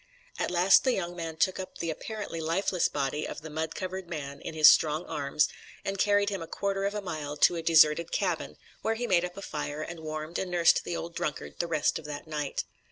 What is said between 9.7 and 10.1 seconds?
and